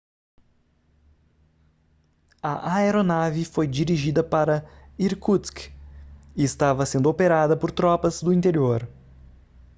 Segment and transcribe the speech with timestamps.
[2.41, 5.69] a aeronave foi dirigida para irkutsk
[6.35, 8.89] e estava sendo operada por tropas do interior